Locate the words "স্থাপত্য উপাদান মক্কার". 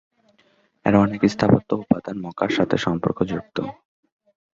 1.25-2.51